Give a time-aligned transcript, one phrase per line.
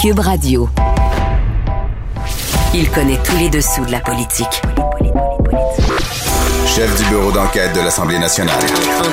[0.00, 0.66] Cube Radio.
[2.72, 4.62] Il connaît tous les dessous de la politique.
[6.66, 8.62] Chef du bureau d'enquête de l'Assemblée nationale.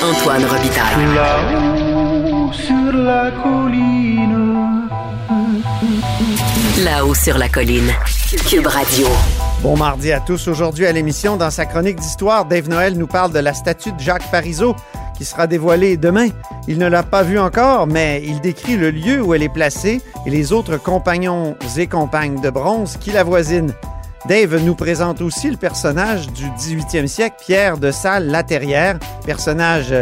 [0.01, 1.13] Antoine Robitaille.
[1.13, 4.87] Là-haut sur la colline.
[6.85, 7.91] Là-haut sur la colline.
[8.47, 9.07] Cube Radio.
[9.61, 10.47] Bon mardi à tous.
[10.47, 13.99] Aujourd'hui à l'émission, dans sa chronique d'histoire, Dave Noël nous parle de la statue de
[13.99, 14.73] Jacques Parizeau
[15.17, 16.27] qui sera dévoilée demain.
[16.67, 20.01] Il ne l'a pas vue encore, mais il décrit le lieu où elle est placée
[20.25, 23.73] et les autres compagnons et compagnes de bronze qui la voisinent.
[24.27, 29.93] Dave nous présente aussi le personnage du 18e siècle, Pierre de Salle-Laterrière, personnage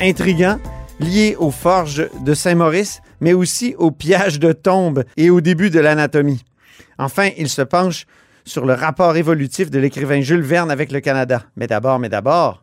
[0.00, 0.58] intrigant,
[1.00, 5.80] lié aux forges de Saint-Maurice, mais aussi au pillage de tombes et au début de
[5.80, 6.44] l'anatomie.
[6.98, 8.06] Enfin, il se penche
[8.44, 11.42] sur le rapport évolutif de l'écrivain Jules Verne avec le Canada.
[11.56, 12.62] Mais d'abord, mais d'abord,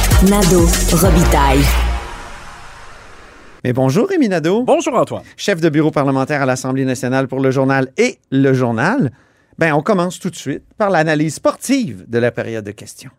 [0.29, 0.59] Nado.
[0.93, 1.63] Robitaille.
[3.63, 5.23] Mais bonjour Rémi Nadeau, Bonjour, Antoine.
[5.35, 9.11] chef de bureau parlementaire à l'Assemblée nationale pour le journal et le journal.
[9.57, 13.09] Ben, on commence tout de suite par l'analyse sportive de la période de questions.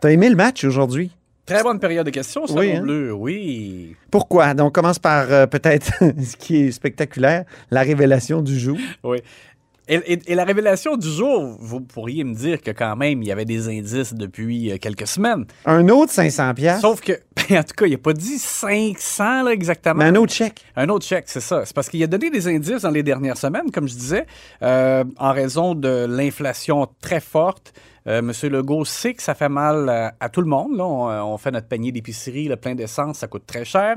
[0.00, 1.10] T'as aimé le match aujourd'hui?
[1.46, 2.80] Très bonne période de questions, Salon Oui, hein?
[2.82, 3.12] Bleu.
[3.12, 3.96] Oui.
[4.10, 4.54] Pourquoi?
[4.54, 8.78] Donc, on commence par euh, peut-être ce qui est spectaculaire, la révélation du jour.
[9.02, 9.18] Oui.
[9.92, 13.28] Et, et- et la révélation du jour, vous pourriez me dire que quand même, il
[13.28, 15.44] y avait des indices depuis euh, quelques semaines.
[15.66, 17.12] Un autre 500 pièces, Sauf que,
[17.50, 19.96] en tout cas, il n'a pas dit 500 là, exactement.
[19.96, 20.64] mais un autre chèque.
[20.76, 21.64] Un autre chèque, c'est ça.
[21.66, 24.26] C'est parce qu'il a donné des indices dans les dernières semaines, comme je disais,
[24.62, 27.72] euh, en raison de l'inflation très forte.
[28.06, 30.76] Euh, Monsieur Legault sait que ça fait mal à, à tout le monde.
[30.76, 30.86] Là.
[30.86, 33.96] On, on fait notre panier d'épicerie, le plein d'essence, ça coûte très cher.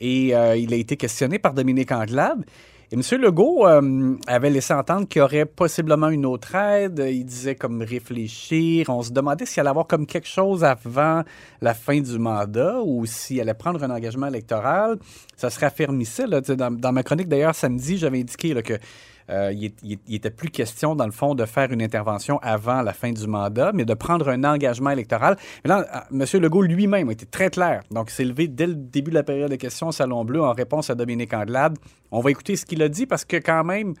[0.00, 2.44] Et euh, il a été questionné par Dominique Anglade.
[2.92, 3.02] Et M.
[3.20, 7.04] Legault euh, avait laissé entendre qu'il y aurait possiblement une autre aide.
[7.08, 8.88] Il disait comme réfléchir.
[8.90, 11.22] On se demandait s'il allait avoir comme quelque chose avant
[11.60, 14.98] la fin du mandat ou s'il allait prendre un engagement électoral.
[15.36, 16.26] Ça se raffermissait.
[16.26, 18.74] Là, dans, ma chronique d'ailleurs samedi, j'avais indiqué que
[19.30, 22.82] euh, il, il il était plus question, dans le fond, de faire une intervention avant
[22.82, 25.36] la fin du mandat, mais de prendre un engagement électoral.
[25.64, 26.42] Mais là, euh, M.
[26.42, 27.82] Legault lui-même a été très clair.
[27.90, 30.42] Donc, il s'est levé dès le début de la période de questions au Salon Bleu
[30.42, 31.78] en réponse à Dominique Anglade.
[32.10, 33.94] On va écouter ce qu'il a dit parce que, quand même,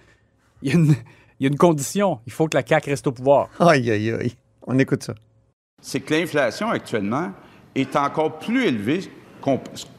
[0.62, 0.94] il y a une,
[1.40, 2.20] il y a une condition.
[2.26, 3.48] Il faut que la CAQ reste au pouvoir.
[3.58, 4.32] Aïe, aïe, aïe.
[4.66, 5.14] On écoute ça.
[5.80, 7.32] c'est que l'inflation actuellement
[7.74, 9.00] est encore plus élevée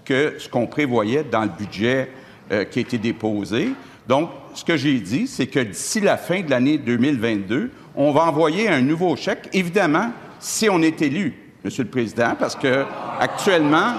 [0.04, 2.10] que ce qu'on prévoyait dans le budget
[2.52, 3.70] euh, qui a été déposé.
[4.08, 8.26] Donc, ce que j'ai dit, c'est que d'ici la fin de l'année 2022, on va
[8.26, 11.34] envoyer un nouveau chèque, évidemment, si on est élu,
[11.64, 12.86] Monsieur le Président, parce que
[13.20, 13.94] actuellement,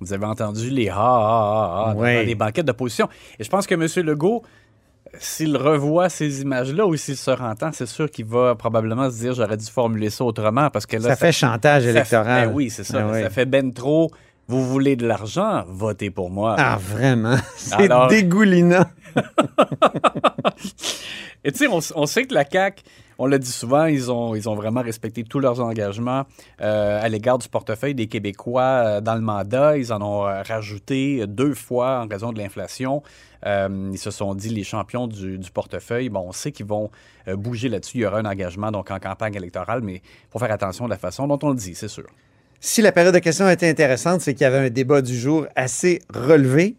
[0.00, 2.16] Vous avez entendu les ha, ha, ha, ha Ouais.
[2.22, 3.08] dans les banquettes d'opposition.
[3.38, 3.86] Et je pense que M.
[4.04, 4.42] Legault,
[5.18, 9.32] s'il revoit ces images-là ou s'il se rentend, c'est sûr qu'il va probablement se dire
[9.34, 11.10] j'aurais dû formuler ça autrement parce que là.
[11.10, 12.48] Ça fait chantage ça fait- électoral.
[12.48, 12.98] ben oui, c'est ça.
[13.06, 13.22] Ah oui.
[13.22, 14.10] Ça fait ben trop.
[14.46, 16.56] Vous voulez de l'argent, votez pour moi.
[16.58, 17.36] Ah, vraiment?
[17.56, 18.84] C'est Alors- dégoulinant.
[21.44, 22.82] Et tu sais, on, on sait que la CAQ,
[23.18, 26.24] on l'a dit souvent, ils ont, ils ont vraiment respecté tous leurs engagements
[26.62, 29.76] euh, à l'égard du portefeuille des Québécois euh, dans le mandat.
[29.76, 33.02] Ils en ont euh, rajouté deux fois en raison de l'inflation.
[33.46, 36.08] Ils se sont dit les champions du, du portefeuille.
[36.08, 36.90] Bon, on sait qu'ils vont
[37.34, 37.98] bouger là-dessus.
[37.98, 40.90] Il y aura un engagement donc en campagne électorale, mais il faut faire attention de
[40.90, 42.06] la façon dont on le dit, c'est sûr.
[42.66, 45.46] Si la période de questions était intéressante, c'est qu'il y avait un débat du jour
[45.54, 46.76] assez relevé.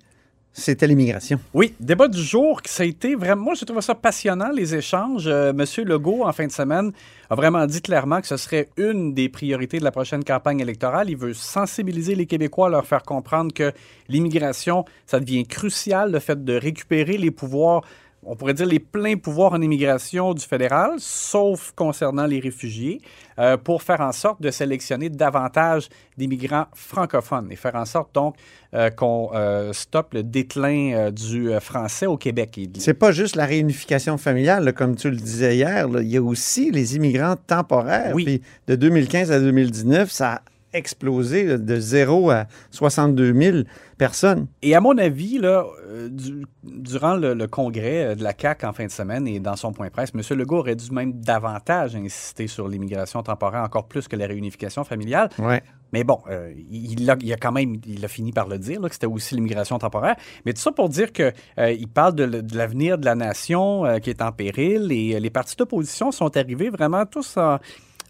[0.52, 1.40] C'était l'immigration.
[1.54, 3.44] Oui, débat du jour, ça a été vraiment.
[3.44, 5.28] Moi, j'ai trouvé ça passionnant, les échanges.
[5.28, 6.92] Euh, Monsieur Legault, en fin de semaine,
[7.30, 11.12] a vraiment dit clairement que ce serait une des priorités de la prochaine campagne électorale.
[11.12, 13.72] Il veut sensibiliser les Québécois, leur faire comprendre que
[14.10, 17.84] l'immigration, ça devient crucial, le fait de récupérer les pouvoirs.
[18.28, 23.00] On pourrait dire les pleins pouvoirs en immigration du fédéral, sauf concernant les réfugiés,
[23.38, 28.36] euh, pour faire en sorte de sélectionner davantage d'immigrants francophones et faire en sorte donc
[28.74, 32.60] euh, qu'on euh, stoppe le déclin du français au Québec.
[32.80, 35.88] C'est pas juste la réunification familiale, là, comme tu le disais hier.
[35.88, 36.02] là.
[36.02, 38.12] Il y a aussi les immigrants temporaires.
[38.16, 38.24] Oui.
[38.26, 40.42] Puis de 2015 à 2019, ça a
[40.76, 43.58] explosé là, de 0 à 62 000
[43.98, 44.48] personnes.
[44.62, 48.66] Et à mon avis, là, euh, du- durant le, le congrès euh, de la CAQ
[48.66, 50.22] en fin de semaine et dans son point presse, M.
[50.38, 55.30] Legault aurait dû même davantage insister sur l'immigration temporaire, encore plus que la réunification familiale.
[55.40, 55.64] Ouais.
[55.94, 58.82] Mais bon, euh, il, a, il a quand même il a fini par le dire,
[58.82, 60.16] là, que c'était aussi l'immigration temporaire.
[60.46, 64.00] Mais tout ça pour dire qu'il il parle de, de l'avenir de la nation euh,
[64.00, 67.60] qui est en péril et euh, les partis d'opposition sont arrivés vraiment tous en,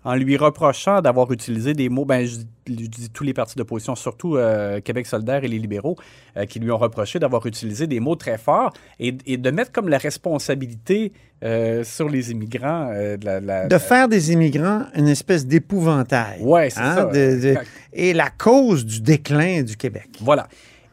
[0.06, 2.38] en lui reprochant d'avoir utilisé des mots, ben, je,
[2.68, 5.98] je dis tous les partis d'opposition, surtout euh, Québec solidaire et les libéraux,
[6.38, 9.72] euh, qui lui ont reproché d'avoir utilisé des mots très forts et, et de mettre
[9.74, 11.12] comme la responsabilité
[11.44, 13.40] euh, sur les immigrants de la...
[13.42, 16.42] la- De faire des immigrants une espèce d'épouvantail.
[16.42, 17.06] Ouais, c'est Hein, ça.
[17.06, 17.12] de-
[17.42, 17.68] de- Exact.
[17.94, 20.10] et la cause du déclin du Québec.
[20.22, 20.48] Voilà.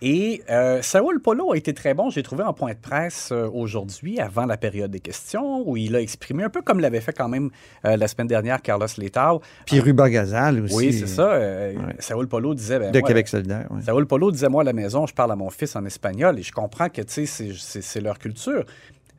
[0.04, 3.48] Et euh, Saoul Polo a été très bon, j'ai trouvé en point de presse euh,
[3.54, 7.12] aujourd'hui, avant la période des questions, où il a exprimé un peu comme l'avait fait
[7.12, 7.50] quand même
[7.84, 9.40] euh, la semaine dernière Carlos Letao.
[9.64, 10.74] Puis Ruba Gazal aussi.
[10.74, 11.30] Oui, c'est ça.
[11.34, 11.94] euh, Ouais.
[12.00, 12.80] Saoul Polo disait...
[12.80, 13.66] ben, De moi, Québec solidaire.
[13.70, 13.80] ouais.
[13.82, 16.42] Saoul Polo disait, moi, à la maison, je parle à mon fils en espagnol et
[16.42, 18.64] je comprends que, tu sais, c'est leur culture.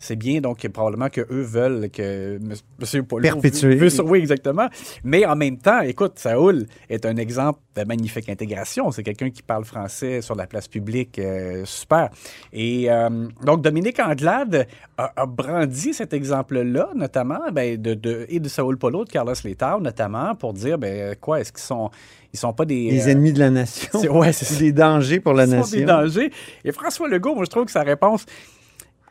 [0.05, 2.53] C'est bien, donc, probablement qu'eux veulent que M.
[2.77, 3.23] Monsieur Polo...
[3.23, 3.75] Perpétuer.
[3.75, 4.67] veut- veut- oui, exactement.
[5.05, 8.91] Mais en même temps, écoute, Saoul est un exemple de magnifique intégration.
[8.91, 11.19] C'est quelqu'un qui parle français sur la place publique.
[11.19, 12.09] euh, super.
[12.51, 14.67] Et euh, donc, Dominique Anglade
[14.97, 19.33] a, a brandi cet exemple-là, notamment, ben, de, de- et de Saoul Polo, de Carlos
[19.45, 21.89] Letao, notamment, pour dire, ben, quoi, est-ce qu'ils sont...
[22.33, 22.89] Ils sont pas des...
[22.89, 23.89] Les euh, ennemis de la nation.
[24.01, 24.57] c'est- ouais, c'est.
[24.59, 25.77] Des dangers pour la sont nation.
[25.77, 26.31] des dangers.
[26.65, 28.25] Et François Legault, moi, je trouve que sa réponse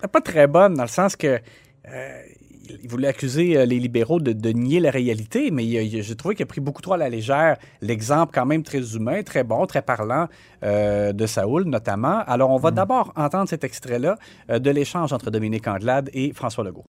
[0.09, 1.39] pas très bonne, dans le sens que
[1.89, 2.23] euh,
[2.83, 5.65] il- voulait accuser euh, les libéraux de, de nier la réalité, mais
[6.03, 9.23] j'ai trouvé qu'il a pris beaucoup trop à la légère l'exemple quand même très humain,
[9.23, 10.29] très bon, très parlant
[10.63, 12.21] euh, de Saoul notamment.
[12.27, 14.17] Alors, on va d'abord entendre cet extrait-là
[14.51, 16.85] euh, de l'échange entre Dominique Anglade et François Legault.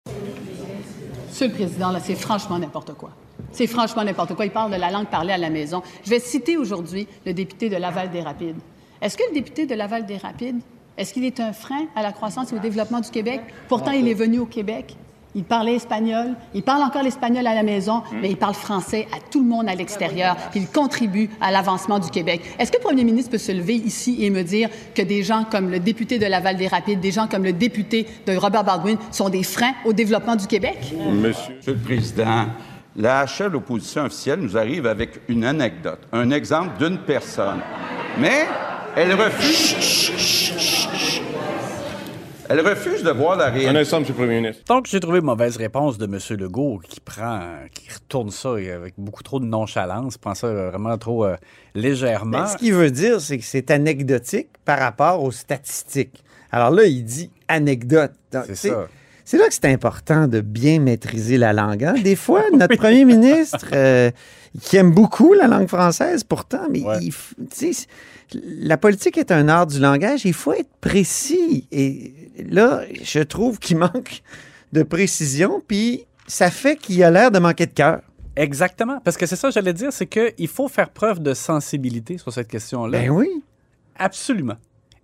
[1.29, 3.11] Monsieur le Président, là, c'est franchement n'importe quoi.
[3.53, 4.45] C'est franchement n'importe quoi.
[4.45, 5.81] Il parle de la langue parlée à la maison.
[6.03, 8.57] Je vais citer aujourd'hui le député de Laval-des-Rapides.
[9.01, 10.59] Est-ce que le député de Laval-des-Rapides,
[10.97, 13.41] est-ce qu'il est un frein à la croissance et au développement du Québec?
[13.67, 14.95] Pourtant, il est venu au Québec.
[15.33, 16.35] Il parlait espagnol.
[16.53, 19.69] Il parle encore l'espagnol à la maison, mais il parle français à tout le monde
[19.69, 20.35] à l'extérieur.
[20.51, 22.41] puis Il contribue à l'avancement du Québec.
[22.59, 25.45] Est-ce que le premier ministre peut se lever ici et me dire que des gens
[25.49, 29.43] comme le député de Laval-des-Rapides, des gens comme le député de Robert Baldwin sont des
[29.43, 30.93] freins au développement du Québec?
[31.13, 32.47] Monsieur le Président,
[32.97, 37.61] la chef de l'opposition officielle nous arrive avec une anecdote, un exemple d'une personne.
[38.19, 38.47] Mais
[38.95, 40.11] elle refuse.
[42.49, 43.79] Elle refuse de voir la Un réalité.
[43.79, 44.63] instant, Monsieur le Premier ministre.
[44.67, 46.19] Donc, j'ai trouvé mauvaise réponse de M.
[46.37, 47.39] Legault qui prend,
[47.73, 51.37] qui retourne ça avec beaucoup trop de nonchalance, prend ça vraiment trop euh,
[51.75, 52.39] légèrement.
[52.39, 56.25] Ben, ce qu'il veut dire, c'est que c'est anecdotique par rapport aux statistiques.
[56.51, 58.11] Alors là, il dit anecdote.
[58.33, 58.87] Donc, C'est tu sais, ça.
[59.23, 61.85] C'est là que c'est important de bien maîtriser la langue.
[61.85, 61.93] hein.
[62.03, 64.11] Des fois, notre premier ministre, euh,
[64.61, 66.97] qui aime beaucoup la langue française, pourtant, mais Ouais.
[67.01, 67.13] il
[68.33, 70.25] la politique est un art du langage.
[70.25, 71.67] Il faut être précis.
[71.71, 72.13] Et
[72.49, 74.21] là, je trouve qu'il manque
[74.73, 78.01] de précision, puis ça fait qu'il a l'air de manquer de cœur.
[78.35, 78.99] Exactement.
[79.03, 82.47] Parce que c'est ça, j'allais dire, c'est qu'il faut faire preuve de sensibilité sur cette
[82.47, 82.99] question-là.
[82.99, 83.27] Ben oui.
[83.97, 84.55] Absolument.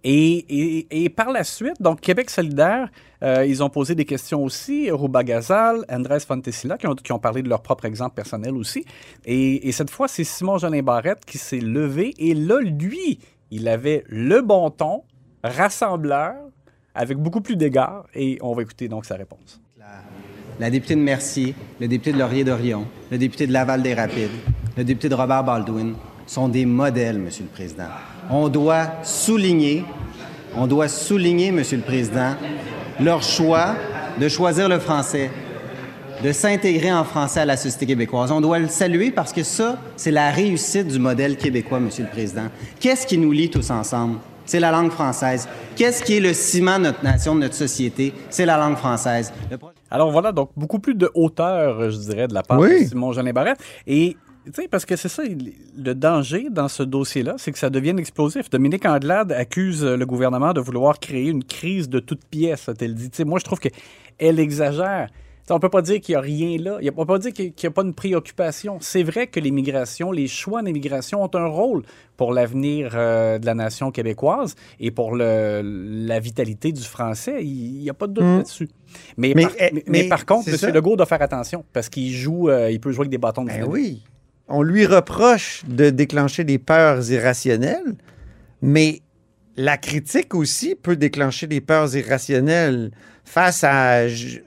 [0.10, 2.90] Et, par la suite, donc Québec solidaire,
[3.24, 7.50] euh, ils ont posé des questions aussi, Rouba Gazal, Andrés Fontesilla, qui ont, parlé de
[7.50, 8.86] leur propre exemple personnel aussi.
[9.26, 12.14] Et, et cette fois, c'est Simon Jolin Barrette qui s'est levé.
[12.20, 13.20] Et là, lui,
[13.52, 15.04] il avait le bon ton,
[15.44, 16.36] rassembleur,
[16.96, 18.06] avec beaucoup plus d'égards.
[18.14, 19.60] Et on va écouter donc sa réponse.
[20.60, 24.32] la députée de Mercier, le député de Laurier-Dorion, le député de Laval-des-Rapides,
[24.78, 25.96] le député de Robert Baldwin
[26.28, 27.88] sont des modèles, Monsieur le Président.
[28.30, 29.84] On doit souligner,
[30.56, 32.36] on doit souligner, Monsieur le Président,
[33.00, 33.76] leur choix
[34.20, 35.32] de choisir le français,
[36.24, 38.32] de s'intégrer en français à la société québécoise.
[38.32, 42.10] On doit le saluer parce que ça, c'est la réussite du modèle québécois, Monsieur le
[42.10, 42.48] Président.
[42.80, 44.18] Qu'est-ce qui nous lie tous ensemble?
[44.46, 45.48] C'est la langue française.
[45.76, 48.14] Qu'est-ce qui est le ciment de notre nation, de notre société?
[48.30, 49.34] C'est la langue française.
[49.52, 49.58] Le
[49.92, 52.84] Alors voilà, donc beaucoup plus de hauteur, je dirais, de la part Oui.
[52.84, 53.60] de Simon Jolin Barrette.
[53.86, 54.16] Et
[54.54, 58.00] tu sais, parce que c'est ça, le danger dans ce dossier-là, c'est que ça devienne
[58.00, 58.50] explosif.
[58.50, 62.96] Dominique Anglade accuse euh, le gouvernement de vouloir créer une crise de toutes pièces, a-t-elle
[62.96, 63.10] dit.
[63.10, 65.10] Tu sais, moi, je trouve qu'elle exagère.
[65.50, 66.78] On peut pas dire qu'il n'y a rien là.
[66.84, 68.80] On peut pas dire qu'il n'y a pas une préoccupation.
[68.82, 71.84] C'est vrai que l'immigration, les choix d'immigration ont un rôle
[72.18, 77.46] pour l'avenir euh, de la nation québécoise et pour le- la vitalité du français.
[77.46, 78.68] Il n'y a pas de doute là-dessus.
[79.16, 80.58] Mais, Mais, par, eh, mais- mais mais par contre, M.
[80.58, 80.70] ça.
[80.70, 83.48] Legault doit faire attention parce qu'il joue, euh, il peut jouer avec des bâtons de
[83.50, 84.04] Ben oui.
[84.48, 87.96] On lui reproche de déclencher des peurs irrationnelles,
[88.62, 89.02] mais
[89.58, 92.92] la critique aussi peut déclencher des peurs irrationnelles
[93.26, 94.42] face à j-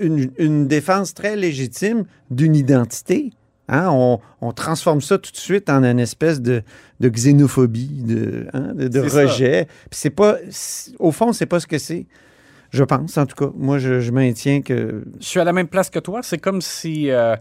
[0.00, 3.30] une, une défense très légitime d'une identité.
[3.70, 6.62] Hein, on, on transforme ça tout de suite en une espèce de,
[7.00, 9.68] de xénophobie, de, hein, de, rejet.
[9.90, 10.38] C'est pas,
[10.98, 12.06] au fond, c'est pas ce que c'est.
[12.70, 13.50] Je pense, en tout cas.
[13.56, 15.04] Moi, je, je maintiens que.
[15.20, 16.20] Je suis à la même place que toi.
[16.22, 17.34] C'est comme si euh,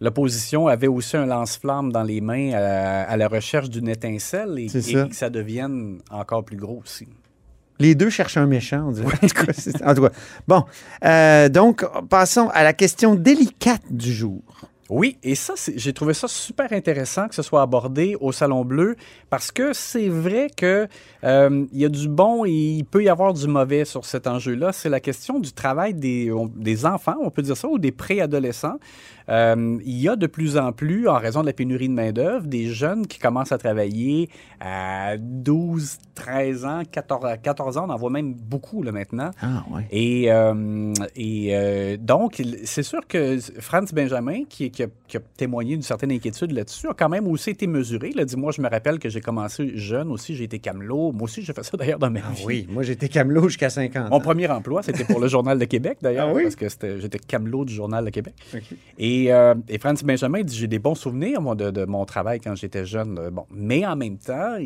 [0.00, 4.64] l'opposition avait aussi un lance-flamme dans les mains à, à la recherche d'une étincelle et,
[4.64, 5.04] et ça.
[5.06, 7.06] que ça devienne encore plus gros aussi.
[7.78, 9.06] Les deux cherchent un méchant, on dirait.
[9.22, 10.10] En tout cas, c'est- en tout cas.
[10.46, 10.64] Bon.
[11.04, 14.42] Euh, donc, passons à la question délicate du jour.
[14.92, 18.96] Oui, et ça, j'ai trouvé ça super intéressant que ce soit abordé au Salon Bleu
[19.30, 20.88] parce que c'est vrai que
[21.22, 24.26] euh, il y a du bon et il peut y avoir du mauvais sur cet
[24.26, 24.72] enjeu-là.
[24.72, 27.92] C'est la question du travail des, on- des enfants, on peut dire ça, ou des
[27.92, 28.80] préadolescents.
[29.30, 32.46] Euh, il y a de plus en plus, en raison de la pénurie de main-d'œuvre,
[32.46, 34.28] des jeunes qui commencent à travailler
[34.60, 37.86] à 12, 13 ans, 14, à 14 ans.
[37.88, 39.30] On en voit même beaucoup là, maintenant.
[39.40, 39.86] Ah, ouais.
[39.90, 45.20] Et, euh, et euh, donc, c'est sûr que Franz Benjamin, qui, qui a, qui a
[45.36, 48.10] témoigné d'une certaine inquiétude là-dessus, a quand même aussi été mesuré.
[48.12, 51.12] Il a dit Moi, je me rappelle que j'ai commencé jeune aussi, j'ai été camelot.
[51.12, 52.26] Moi aussi, j'ai fait ça d'ailleurs dans ma vie.
[52.42, 54.20] Ah Oui, moi, j'étais camelot jusqu'à 50 Mon ans.
[54.20, 56.42] premier emploi, c'était pour le Journal de Québec, d'ailleurs, Ah oui?
[56.44, 58.34] parce que j'étais camelot du Journal de Québec.
[58.54, 58.62] OK.
[58.98, 62.40] Et, euh, et Franz Benjamin dit J'ai des bons souvenirs, moi, de, de mon travail
[62.40, 63.18] quand j'étais jeune.
[63.18, 63.44] Euh, Bon.
[63.50, 64.56] Mais en même temps,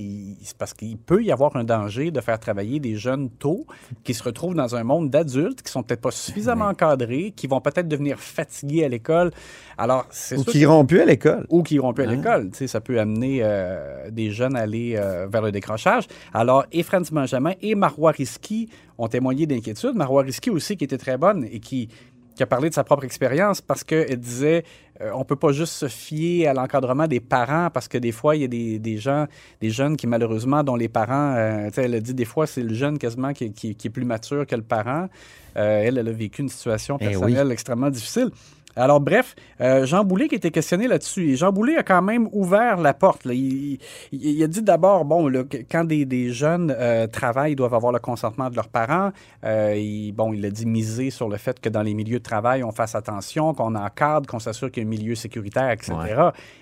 [0.42, 3.66] c'est parce qu'il peut y avoir un danger de faire travailler des jeunes tôt
[4.04, 7.60] qui se retrouvent dans un monde d'adultes qui sont peut-être pas suffisamment encadrés, qui vont
[7.60, 9.30] peut-être devenir fatigués à l'école.
[9.78, 11.46] Alors, c'est Ou qui iront plus à l'école.
[11.48, 12.16] ou qui iront plus à Hein?
[12.16, 12.50] l'école.
[12.66, 16.04] Ça peut amener euh, des jeunes à aller euh, vers le décrochage.
[16.32, 18.68] Alors, et Franz Benjamin et Marois Risky
[18.98, 19.94] ont témoigné d'inquiétude.
[19.94, 21.88] Marois Risky aussi, qui était très bonne et qui,
[22.34, 24.64] qui a parlé de sa propre expérience parce qu'elle disait
[25.00, 28.36] euh, on peut pas juste se fier à l'encadrement des parents parce que des fois,
[28.36, 29.26] il y a des, des gens,
[29.60, 32.74] des jeunes qui, malheureusement, dont les parents, euh, elle a dit des fois, c'est le
[32.74, 35.08] jeune quasiment qui, qui- qui est plus mature que le parent.
[35.56, 37.12] Euh, elle, elle a vécu une situation Eh oui.
[37.12, 38.30] personnelle extrêmement difficile.
[38.76, 41.30] Alors, bref, euh, Jean Boulet qui était questionné là-dessus.
[41.30, 43.24] Et Jean Boulet a quand même ouvert la porte.
[43.24, 43.32] là.
[43.34, 43.78] Il,
[44.12, 47.74] il- il a dit d'abord, bon, là, quand des, des jeunes euh, travaillent, ils doivent
[47.74, 49.10] avoir le consentement de leurs parents.
[49.44, 52.24] Euh, il- bon, il a dit miser sur le fait que dans les milieux de
[52.24, 55.92] travail, on fasse attention, qu'on encadre, qu'on s'assure qu'il y a un milieu sécuritaire, etc.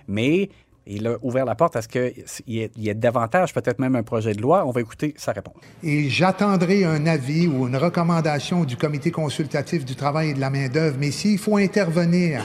[0.08, 0.50] Mais
[0.86, 2.12] il a ouvert la porte à ce qu'il
[2.46, 4.64] y, ait- davantage, peut-être même un projet de loi.
[4.66, 5.54] On va écouter sa réponse.
[5.82, 10.50] Et j'attendrai un avis ou une recommandation du Comité consultatif du travail et de la
[10.50, 10.96] main-d'œuvre.
[10.98, 12.44] Mais s'il faut intervenir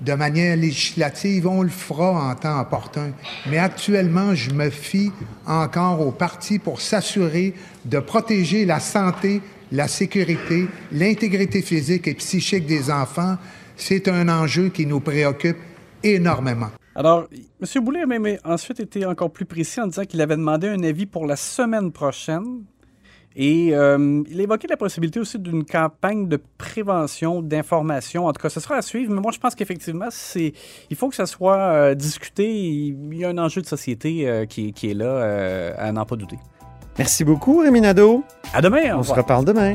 [0.00, 3.12] de manière législative, on le fera en temps opportun.
[3.50, 5.10] Mais actuellement, je me fie
[5.46, 7.54] encore aux partis pour s'assurer
[7.84, 9.40] de protéger la santé,
[9.72, 13.36] la sécurité, l'intégrité physique et psychique des enfants.
[13.76, 15.56] C'est un enjeu qui nous préoccupe
[16.02, 16.68] énormément.
[16.94, 17.84] Alors, M.
[17.84, 21.06] Boulet a même ensuite été encore plus précis en disant qu'il avait demandé un avis
[21.06, 22.64] pour la semaine prochaine.
[23.36, 28.26] Et euh, il a évoqué la possibilité aussi d'une campagne de prévention, d'information.
[28.26, 29.12] En tout cas, ce sera à suivre.
[29.12, 30.52] Mais moi, je pense qu'effectivement, c'est,
[30.88, 32.48] il faut que ça soit euh, discuté.
[32.48, 36.14] Il y a un enjeu de société euh, qui, qui est là, à n'en pas
[36.14, 36.38] douter.
[36.96, 38.22] Merci beaucoup, Rémi Nadeau.
[38.52, 38.96] À demain.
[38.96, 39.74] On se reparle demain.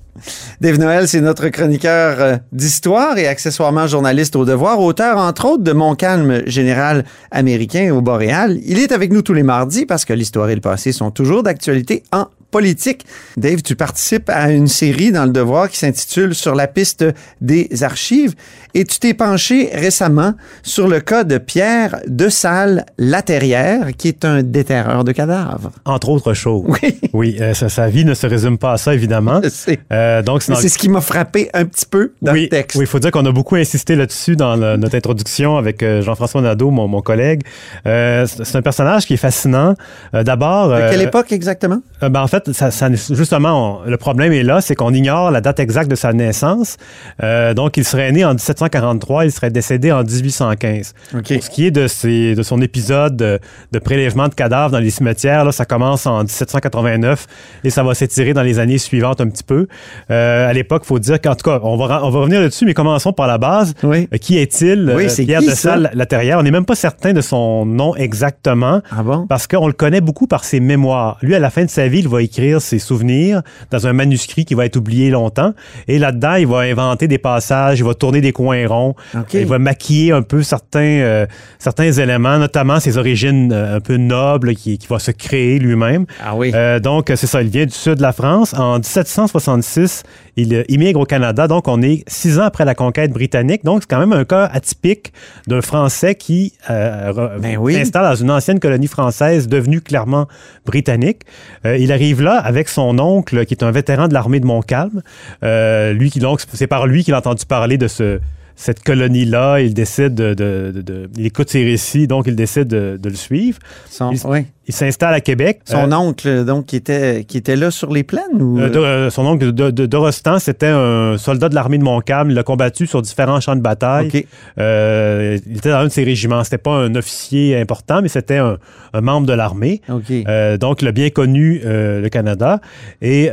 [0.61, 5.63] Dave Noël, c'est notre chroniqueur euh, d'histoire et accessoirement journaliste au devoir, auteur entre autres
[5.63, 8.59] de Mon calme général américain au Boréal.
[8.67, 11.41] Il est avec nous tous les mardis parce que l'histoire et le passé sont toujours
[11.41, 13.05] d'actualité en politique.
[13.37, 17.05] Dave, tu participes à une série dans le devoir qui s'intitule Sur la piste
[17.39, 18.33] des archives
[18.73, 24.25] et tu t'es penché récemment sur le cas de Pierre de Salle Laterrière qui est
[24.25, 25.71] un déterreur de cadavres.
[25.85, 26.65] Entre autres choses.
[26.67, 26.99] Oui.
[27.13, 29.41] Oui, euh, sa, sa vie ne se résume pas à ça, évidemment.
[29.43, 29.79] Je sais.
[29.91, 32.49] Euh, donc, Mais dans- C'est ce qui m'a frappé un petit peu dans oui, le
[32.49, 32.77] texte.
[32.77, 36.01] Oui, il faut dire qu'on a beaucoup insisté là-dessus dans le- notre introduction avec euh,
[36.01, 37.41] Jean-François Nadeau, mon, mon collègue.
[37.85, 39.75] Euh, c'est c'est un personnage qui est fascinant.
[40.13, 40.69] D'abord...
[40.69, 41.81] De quelle époque exactement?
[42.01, 45.31] ben, en fait, fait, ça, ça- justement, on- le problème est là, c'est qu'on ignore
[45.31, 46.77] la date exacte de sa naissance.
[47.23, 50.93] Euh, donc, il serait né en 1743, il serait décédé en 1815.
[51.35, 53.39] Pour ce qui est de, ses- de son épisode de,
[53.71, 57.27] de prélèvement de cadavres dans les cimetières, là, ça commence en 1789
[57.63, 59.67] et ça va s'étirer dans les années suivantes un petit peu.
[60.09, 62.65] Euh, à l'époque, il faut dire qu'en tout cas, on va, on va revenir là-dessus,
[62.65, 63.73] mais commençons par la base.
[64.13, 64.91] Euh, qui est-il?
[64.95, 65.51] Oui, c'est Pierre qui, de?
[65.55, 66.39] Salle Laterrière?
[66.39, 68.81] On n'est même pas certain de son nom exactement.
[69.27, 71.17] Parce qu'on le connaît beaucoup par ses mémoires.
[71.21, 74.45] Lui, à la fin de sa vie, il va écrire ses souvenirs dans un manuscrit
[74.45, 75.53] qui va être oublié longtemps.
[75.87, 78.95] Et là-dedans, il va inventer des passages, il va tourner des coins ronds.
[79.41, 81.25] Il va maquiller un peu certains, euh,
[81.59, 86.05] certains éléments, notamment ses origines euh, un peu nobles qui, qui va se créer lui-même.
[86.23, 86.51] Ah oui.
[86.81, 87.41] donc, c'est ça.
[87.41, 88.53] Il vient du sud de la France.
[88.57, 90.03] En 1766,
[90.37, 91.47] il euh, immigre au Canada.
[91.47, 93.63] Donc, on est six ans après la conquête britannique.
[93.63, 95.13] Donc, c'est quand même un cas atypique
[95.47, 97.39] d'un Français qui euh, re-
[97.73, 100.27] s'installe dans une ancienne colonie française devenue clairement
[100.65, 101.21] britannique.
[101.65, 105.01] Euh, il arrive avec son oncle, qui est un vétéran de l'armée de Montcalm.
[105.43, 108.19] Euh, lui qui donc, c'est par lui qu'il a entendu parler de ce
[108.57, 112.67] cette colonie-là, il décide de, de- de- de- il écoute ses récits, donc il décide
[112.67, 113.57] de, de le suivre.
[113.89, 114.45] Son- il oui.
[114.67, 115.59] Il s'installe à Québec.
[115.65, 118.39] Son Euh, oncle, donc, qui était, qui était là sur les plaines?
[118.39, 118.59] Ou...
[118.59, 122.29] euh, de- euh, son oncle de, de, Dorostan, c'était un soldat de l'armée de Montcalm.
[122.29, 124.09] Il a combattu sur différents champs de bataille.
[124.57, 126.43] Il était dans un de ses régiments.
[126.43, 128.57] C'était pas un officier important, mais c'était un,
[128.93, 129.81] un membre de l'armée.
[129.87, 132.59] Donc, il a bien connu le Canada.
[133.01, 133.29] Et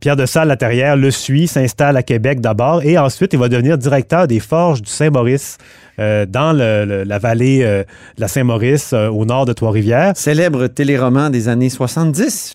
[0.00, 3.78] Pierre de Salle Laterrière le suit, s'installe à Québec d'abord, et ensuite, il va devenir
[3.78, 5.58] directeur des forges du Saint-Maurice.
[6.02, 7.84] Euh, dans la vallée euh,
[8.16, 10.16] de la Saint-Maurice, euh, au nord de Trois-Rivières.
[10.16, 12.54] Célèbre téléroman des années 70.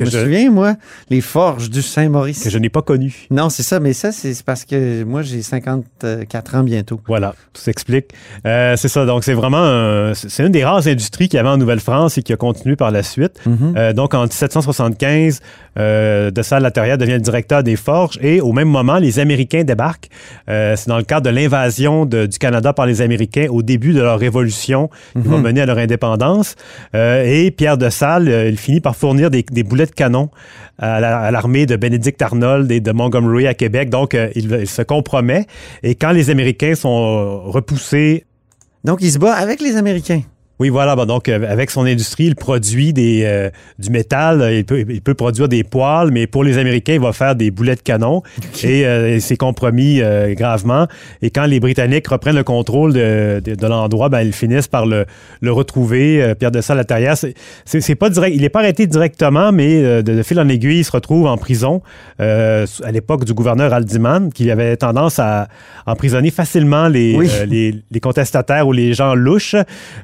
[0.00, 0.74] Je me je- souviens, moi,
[1.10, 2.42] les forges du Saint-Maurice.
[2.42, 3.26] Que je n'ai pas connu.
[3.30, 7.00] Non, c'est ça, mais ça, c'est parce que moi, j'ai 54 ans bientôt.
[7.06, 8.06] Voilà, tout s'explique.
[8.46, 11.48] Euh, c'est ça, donc c'est vraiment un- c'est une des rares industries qu'il y avait
[11.48, 13.40] en Nouvelle-France et qui a continué par la suite.
[13.46, 13.74] Mhm.
[13.76, 15.40] Euh, donc en 1775,
[15.78, 19.64] euh, De Salle Laterrière devient le directeur des forges et au même moment, les Américains
[19.64, 20.08] débarquent.
[20.48, 23.92] Euh, c'est dans le cadre de l'invasion de- du Canada par les Américains au début
[23.92, 24.88] de leur révolution
[25.20, 25.42] qui va Mhm.
[25.42, 26.54] mener à leur indépendance.
[26.94, 30.30] Et Pierre de Salle, il finit par fournir des, des boulets de canon
[30.78, 33.90] à la- à l'armée de Benedict Arnold et de Montgomery à Québec.
[33.90, 35.46] Donc, euh, il, il se compromet.
[35.82, 38.24] Et quand les Américains sont euh, repoussés...
[38.84, 40.22] Donc, il se bat avec les Américains.
[40.60, 40.94] Oui, voilà.
[40.94, 44.46] Bon, donc, euh, avec son industrie, il produit des, euh, du métal.
[44.52, 47.50] Il peut, il peut produire des poils, mais pour les Américains, il va faire des
[47.50, 48.22] boulets de canon.
[48.62, 50.86] Et euh, il s'est compromis euh, gravement.
[51.22, 54.84] Et quand les Britanniques reprennent le contrôle de, de- de l'endroit, ben, ils finissent par
[54.84, 55.06] le,
[55.40, 56.34] le retrouver.
[56.38, 57.32] Pierre de Salle Laterrière, c'est,
[57.64, 58.36] c'est, c'est pas direct.
[58.36, 61.38] Il n'est pas arrêté directement, mais de, de fil en aiguille, il se retrouve en
[61.38, 61.80] prison
[62.18, 65.48] à l'époque du gouverneur Aldiman, qui avait tendance à
[65.86, 67.28] emprisonner facilement les, Oui.
[67.48, 69.56] les, les contestataires ou les gens louches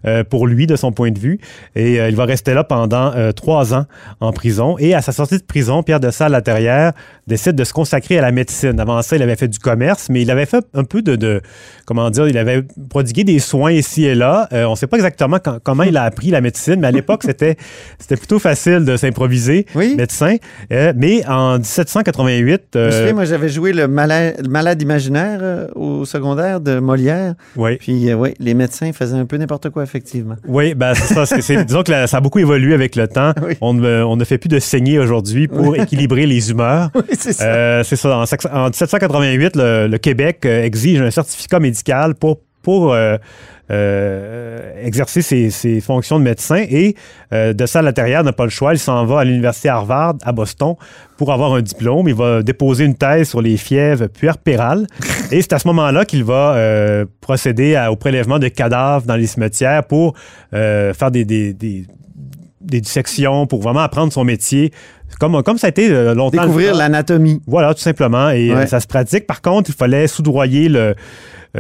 [0.07, 1.39] euh, pour lui, de son point de vue.
[1.75, 3.87] Et euh, il va rester là pendant euh, trois ans
[4.21, 4.77] en prison.
[4.79, 6.93] Et à sa sortie de prison, Pierre de Salle Laterrière
[7.27, 8.79] décide de se consacrer à la médecine.
[8.79, 11.41] Avant ça, il avait fait du commerce, mais il avait fait un peu de, de-
[11.85, 14.49] comment dire, il avait prodigué des soins ici et là.
[14.53, 16.93] Euh, on ne sait pas exactement quand- comment il a appris la médecine, mais à
[16.93, 17.57] l'époque, c'était
[17.99, 20.37] c'était plutôt facile de s'improviser médecin.
[20.73, 22.63] Euh, mais en 1788...
[22.75, 26.79] Je me euh, souviens, moi, j'avais joué le malade, le malade imaginaire au secondaire de
[26.79, 27.35] Molière.
[27.57, 27.77] Oui.
[27.79, 30.36] Puis, oui, les médecins faisaient un peu n'importe quoi, effectivement.
[30.47, 31.27] Oui, ben c'est ça.
[31.27, 33.33] c'est- c'est- disons que la- ça a beaucoup évolué avec le temps.
[33.61, 35.79] On, ne, on ne fait plus de saigner aujourd'hui pour Oui.
[35.81, 36.91] équilibrer les humeurs.
[37.19, 37.45] c'est ça.
[37.45, 38.17] Euh, c'est ça.
[38.19, 43.17] En, en 1788, le, le Québec exige un certificat médical pour, pour euh,
[43.71, 46.95] euh, exercer ses, ses fonctions de médecin et
[47.33, 48.73] euh, de ça, l'intérieur n'a pas le choix.
[48.75, 50.75] Il s'en va à l'université Harvard à Boston
[51.17, 52.09] pour avoir un diplôme.
[52.09, 54.87] Il va déposer une thèse sur les fièvres puerpérales
[55.33, 59.17] et c'est à ce moment-là qu'il va euh, procéder à- au prélèvement de cadavres dans
[59.17, 60.15] les cimetières pour
[60.55, 61.87] euh, faire des, des- des-
[62.61, 64.73] des dissections, pour vraiment apprendre son métier.
[65.21, 66.43] Comme, comme ça a été longtemps.
[66.43, 67.41] Découvrir l'anatomie.
[67.47, 68.31] Voilà, tout simplement.
[68.31, 68.67] Et Ouais.
[68.67, 69.25] ça se pratique.
[69.25, 70.97] Par contre, il fallait soudoyer le,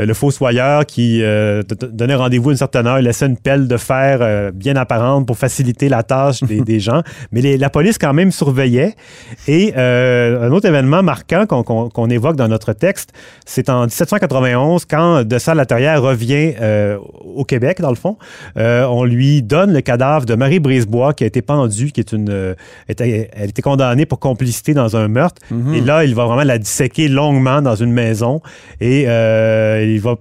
[0.05, 3.01] le fossoyeur qui euh, donnait rendez-vous à une certaine heure.
[3.01, 7.03] Laissait une pelle de fer euh, bien apparente pour faciliter la tâche des, des gens.
[7.33, 8.95] Mais les- la police, quand même, surveillait.
[9.49, 13.13] Et euh, un autre événement marquant qu'on évoque dans notre texte,
[13.47, 16.99] c'est en 1791, quand De Salle Laterrière revient euh,
[17.35, 18.17] au Québec, dans le fond.
[18.57, 22.13] Euh, on lui donne le cadavre de Marie Brisebois, qui a été pendue, qui est
[22.13, 22.29] une.
[22.31, 22.55] euh,
[22.89, 25.41] était- elle était condamnée pour complicité dans un meurtre.
[25.51, 25.75] Mhm.
[25.75, 28.41] Et là, il va vraiment la disséquer longuement dans une maison
[28.81, 30.17] et euh, il va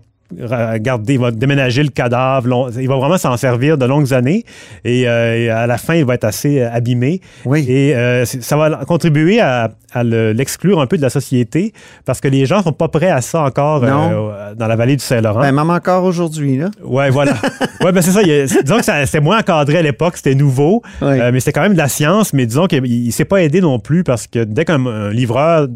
[0.79, 2.47] garder, il va déménager le cadavre.
[2.47, 4.43] long- il va vraiment s'en servir de longues années.
[4.83, 7.21] Et, euh, et à la fin, il va être assez euh, abîmé.
[7.69, 11.73] Et euh, ça va contribuer à, à le- l'exclure un peu de la société
[12.05, 15.03] parce que les gens sont pas prêts à ça encore euh, dans la vallée du
[15.03, 15.41] Saint-Laurent.
[15.41, 16.71] Ben, même encore aujourd'hui, là.
[16.83, 17.33] Ouais, voilà.
[17.83, 18.21] ouais, ben c'est ça.
[18.21, 21.73] a- disons que c'était moins encadré à l'époque, c'était nouveau, Euh, mais c'était quand même
[21.73, 22.33] de la science.
[22.33, 25.67] Mais disons qu'il il s'est pas aidé non plus parce que dès qu'un un livreur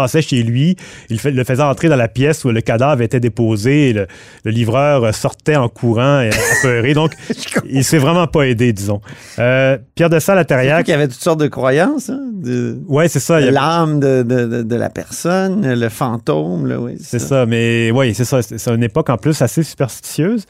[0.00, 0.76] passait chez lui,
[1.10, 3.90] il le faisait entrer dans la pièce où le cadavre était déposé.
[3.90, 4.06] et le,
[4.44, 6.30] le livreur sortait en courant, et
[6.60, 6.92] apeuré.
[6.94, 7.12] Donc,
[7.68, 9.00] il s'est vraiment pas aidé, disons.
[9.38, 10.86] Euh, Pierre de Salle à Terriac.
[10.86, 12.10] Il y avait toutes sortes de croyances.
[12.10, 13.40] Hein, de, Ouais, c'est ça.
[13.40, 16.96] L'âme de, de- de- la personne, le fantôme, là, oui.
[17.00, 18.42] C'est ça, mais oui, c'est ça.
[18.42, 20.44] C'est une époque en plus assez superstitieuse.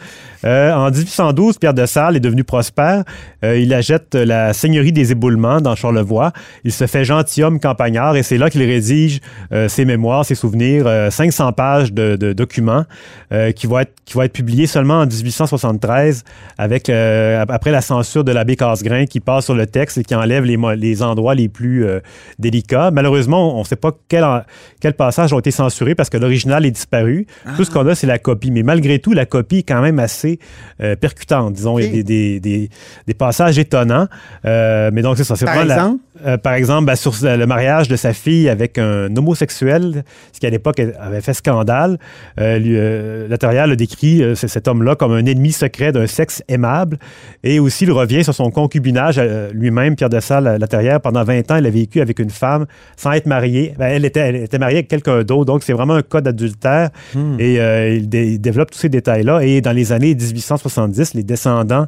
[0.45, 3.05] Euh, en 1812, Pierre de Salles est devenu prospère.
[3.45, 6.33] Euh, il achète la seigneurie des éboulements dans Charlevoix.
[6.65, 9.21] Il se fait gentilhomme campagnard et c'est là qu'il rédige
[9.69, 12.85] ses mémoires, ses souvenirs, euh, 500 pages de, de documents
[13.33, 16.25] euh, qui, vont être, qui vont être publiés seulement en 1873
[16.59, 20.15] avec, euh, après la censure de l'abbé Casgrain qui passe sur le texte et qui
[20.15, 22.01] enlève les, les endroits les plus euh,
[22.39, 22.91] délicats.
[22.91, 24.43] Malheureusement, on ne sait pas quel, en-
[24.81, 27.27] quel passage ont été censurés parce que l'original est disparu.
[27.57, 28.51] Tout ce qu'on a, c'est la copie.
[28.51, 30.39] Mais malgré tout, la copie est quand même assez
[30.81, 31.53] euh, percutante.
[31.55, 32.71] Disons, il y a des, des, des-
[33.07, 34.07] des passages étonnants.
[34.45, 35.37] Euh, mais donc, c'est ça.
[35.37, 36.01] c'est Par vraiment la- exemple?
[36.27, 40.47] euh, par exemple, ben, sur le mariage de sa fille avec un homosexuel, ce qui
[40.47, 41.99] à l'époque avait fait scandale.
[42.41, 46.99] Euh, euh, Laterrière le décrit, euh, cet homme-là, comme un ennemi secret d'un sexe aimable.
[47.43, 51.01] Et aussi, il revient sur son concubinage euh, lui-même, Pierre de Salle Laterrière.
[51.01, 53.75] Pendant 20 ans, il a vécu avec une femme sans être marié.
[53.79, 56.91] Ben, elle, était, elle était mariée avec quelqu'un d'autre, donc c'est vraiment un cas d'adultère.
[57.15, 57.37] Hmm.
[57.39, 59.41] Et euh, il, dé- il développe tous ces détails-là.
[59.43, 61.87] Et dans les années 1870, les descendants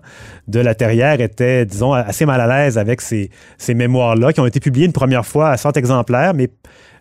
[0.49, 4.47] de la Terrière étaient, disons, assez mal à l'aise avec ces, ces mémoires-là, qui ont
[4.47, 6.49] été publiées une première fois à 100 exemplaires, mais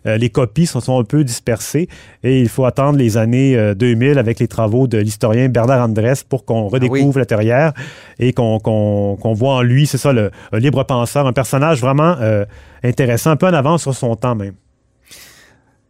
[0.04, 1.88] les copies sont, sont un peu dispersées.
[2.22, 6.24] Et il faut attendre les années euh, 2000 avec les travaux de l'historien Bernard Andrès
[6.24, 7.72] pour qu'on redécouvre la Terrière
[8.18, 8.58] et qu'on
[9.34, 12.44] voit en lui, c'est ça, le, un libre penseur, un personnage vraiment euh,
[12.82, 14.54] intéressant, un peu en avance sur son temps même.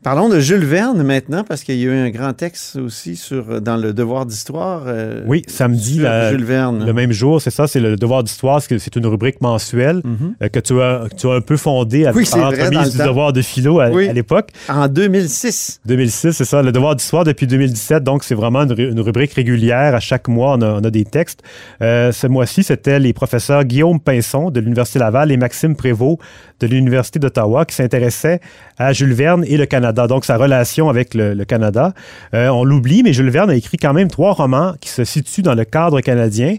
[0.04, 3.60] Parlons de Jules Verne maintenant, parce qu'il y a eu un grand texte aussi sur,
[3.60, 4.84] dans le Devoir d'histoire.
[4.86, 6.86] euh, Oui, samedi, sur la- Jules Verne.
[6.86, 10.00] le même jour, c'est ça, c'est le devoir d'histoire, c'est une rubrique mensuelle
[10.40, 12.32] euh, que tu as, tu as un peu fondée avec Mhm.
[12.32, 13.06] Oui, l'entremise le du temps.
[13.06, 14.08] devoir de philo à, Oui.
[14.08, 14.50] à l'époque.
[14.68, 15.80] En 2006.
[15.84, 19.32] 2006, c'est ça, le devoir d'histoire depuis 2017, donc c'est vraiment une, ru- une rubrique
[19.32, 19.96] régulière.
[19.96, 21.42] À chaque mois, on a, on a des textes.
[21.82, 26.18] Euh, ce mois-ci, c'était les professeurs Guillaume Pinson de l'Université Laval et Maxime Prévost
[26.60, 28.40] de l'Université d'Ottawa qui s'intéressaient
[28.78, 31.92] à Jules Verne et le Canada, donc sa relation avec le, Canada.
[32.34, 35.42] Euh, on l'oublie, mais Jules Verne a écrit quand même trois romans qui se situent
[35.42, 36.56] dans le cadre canadien.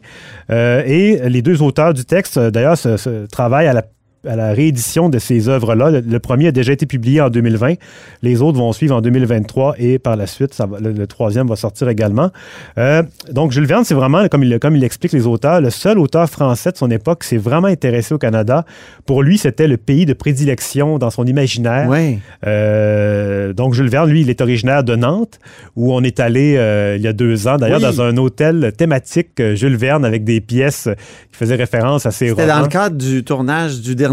[0.49, 3.83] Euh, et les deux auteurs du texte, euh, d'ailleurs, se- travaillent à la
[4.27, 5.91] à la réédition de ces œuvres-là.
[5.91, 7.75] Le, le premier a déjà été publié en 2020.
[8.21, 11.47] Les autres vont suivre en 2023 et par la suite, ça va- le, le troisième
[11.47, 12.29] va sortir également.
[12.77, 13.01] Euh,
[13.31, 16.29] donc, Jules Verne, c'est vraiment, comme il, comme il explique les auteurs, le seul auteur
[16.29, 18.65] français de son époque qui s'est vraiment intéressé au Canada.
[19.05, 21.87] Pour lui, c'était le pays de prédilection dans son imaginaire.
[22.59, 25.39] Euh, donc, Jules Verne, lui, il est originaire de Nantes,
[25.75, 27.85] où on est allé euh, il y a deux ans, d'ailleurs, Oui.
[27.85, 30.89] dans un hôtel thématique Jules Verne avec des pièces
[31.31, 32.55] qui faisaient référence à ses C'était romans.
[32.57, 34.08] dans le cadre du tournage du dernier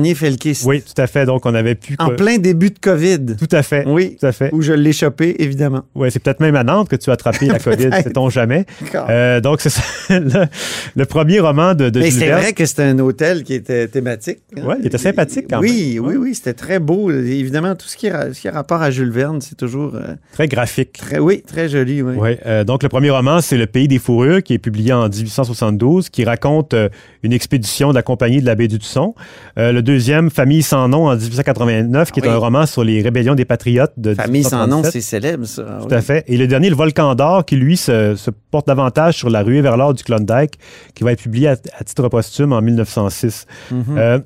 [0.67, 1.27] Oui, tout à fait.
[1.27, 1.97] Donc, on avait pu.
[1.99, 3.37] En plein début de COVID.
[3.39, 3.85] Tout à fait.
[3.87, 4.17] Oui.
[4.21, 4.51] Tout à fait.
[4.53, 5.83] Où je l'ai chopé, évidemment.
[5.95, 8.65] Oui, c'est peut-être même à Nantes que tu as attrapé la COVID, sait-on jamais.
[8.95, 9.83] Euh, donc, c'est ça.
[10.09, 10.47] Le,
[10.95, 14.39] le premier roman de, de Mais c'est vrai que c'était un hôtel qui était thématique.
[14.57, 14.63] hein.
[14.65, 16.05] Ouais, il était sympathique quand oui, même.
[16.07, 17.11] Oui, oui, c'était très beau.
[17.11, 20.15] Évidemment, tout ce qui, a, ce qui a rapport à Jules Verne, c'est toujours euh,
[20.33, 20.93] Très graphique.
[20.93, 22.03] très, oui, très joli.
[22.03, 22.15] Oui.
[22.17, 25.09] Oui, euh, donc le premier roman, c'est Le Pays des fourrures, qui est publié en
[25.09, 26.89] 1872, qui raconte euh,
[27.23, 29.15] une expédition de la compagnie de la baie du Tusson.
[29.59, 32.35] Euh, le deuxième, Famille sans nom, en 1889, qui est Ah oui.
[32.35, 34.93] un roman sur les rébellions des patriotes de Famille sans nom, 1837.
[34.93, 35.79] c'est célèbre, ça.
[35.81, 36.25] Tout à fait.
[36.27, 39.61] Et le dernier, Le Volcan d'or, qui lui se, se porte davantage sur la ruée
[39.61, 40.59] vers l'or du Klondike,
[40.95, 43.47] qui va être publié à, à titre posthume en 1906.
[43.71, 43.85] Mhm.
[43.99, 44.19] Euh,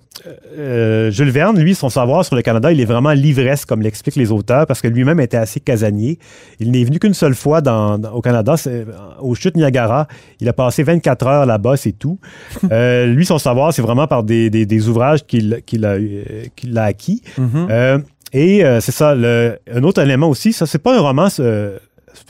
[0.59, 4.17] euh, Jules Verne, lui, son savoir sur le Canada, il est vraiment l'ivresse, comme l'expliquent
[4.17, 6.19] les auteurs, parce que lui-même était assez casanier.
[6.61, 8.87] Il n'est venu qu'une seule fois dans- dans- au Canada, c'est
[9.21, 10.07] aux chutes Niagara.
[10.41, 12.19] Il a passé 24 heures là-bas, c'est tout.
[12.71, 17.23] Euh, lui, son savoir, c'est vraiment par des, des- des ouvrages qu'il a, euh, acquis.
[17.37, 17.67] Mhm.
[17.71, 17.99] Euh,
[18.33, 21.79] et euh, c'est ça, le- un autre élément aussi, ça, c'est pas un roman euh,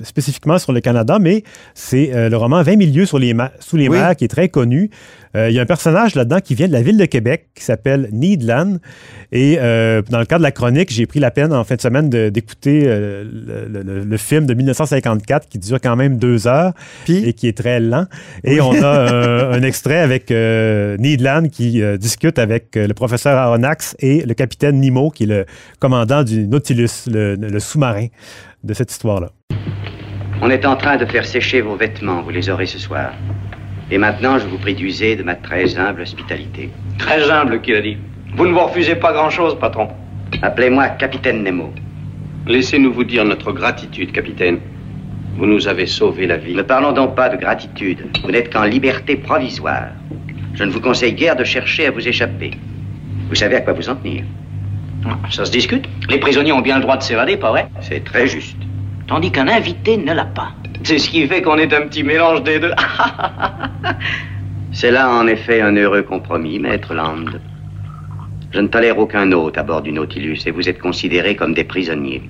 [0.03, 1.43] spécifiquement sur le Canada, mais
[1.75, 3.99] c'est euh, le roman 20 milieux sur les sous les Oui.
[3.99, 4.91] mers qui est très connu.
[5.37, 7.63] Euh, il y a un personnage là-dedans qui vient de la ville de Québec qui
[7.65, 8.79] s'appelle Needland.
[9.31, 11.81] Et euh, dans le cadre de la chronique, j'ai pris la peine en fin de
[11.81, 16.73] semaine d'écouter le, le- le film de 1954 qui dure quand même deux heures
[17.09, 18.07] et qui est très lent.
[18.43, 24.35] Et on a un extrait avec Needland qui discute avec le professeur Aronnax et le
[24.35, 25.45] capitaine Nemo qui est le
[25.79, 28.07] commandant du Nautilus, le, le sous-marin
[28.65, 29.31] de cette histoire-là.
[30.43, 33.13] On est en train de faire sécher vos vêtements, vous les aurez ce soir.
[33.91, 36.71] Et maintenant, je vous prie d'user de ma très humble hospitalité.
[36.99, 37.99] Très humble, qui a dit.
[38.37, 39.89] Vous ne vous refusez pas grand-chose, patron.
[40.41, 41.75] Appelez-moi Capitaine Nemo.
[42.47, 44.61] Laissez-nous vous dire notre gratitude, capitaine.
[45.37, 46.55] Vous nous avez sauvé la vie.
[46.55, 48.07] Ne parlons donc pas de gratitude.
[48.23, 49.89] Vous n'êtes qu'en liberté provisoire.
[50.55, 52.53] Je ne vous conseille guère de chercher à vous échapper.
[53.29, 54.25] Vous savez à quoi vous en tenir.
[55.31, 55.87] Ça se discute.
[56.09, 57.69] Les prisonniers ont bien le droit de s'évader, pas vrai?
[57.81, 58.57] C'est très juste.
[59.11, 60.53] Tandis qu'un invité ne l'a pas.
[60.85, 62.71] C'est ce qui fait qu'on est un petit mélange des deux.
[64.73, 67.25] C'est là en effet un heureux compromis, maître Land.
[68.53, 71.65] Je ne tolère aucun hôte à bord du Nautilus et vous êtes considérés comme des
[71.65, 72.23] prisonniers.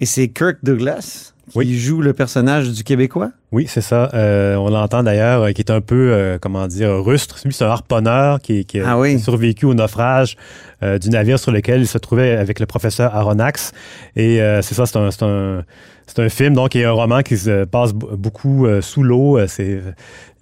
[0.00, 1.34] Et c'est Kirk Douglas?
[1.50, 3.30] Qui joue le personnage du Québécois?
[3.50, 4.10] Oui, c'est ça.
[4.14, 7.38] Euh, on l'entend d'ailleurs, euh, qui est un peu, euh, comment dire, rustre.
[7.44, 10.36] Lui, c'est un harponneur qui, qui a Ah survécu au naufrage
[10.82, 13.72] euh, du navire sur lequel il se trouvait avec le professeur Aronnax.
[14.16, 15.64] Et euh, c'est ça, c'est un, c'est un,
[16.06, 19.38] c'est un film, donc, et un roman qui se passe beaucoup euh, sous l'eau.
[19.38, 19.80] Euh, C'est,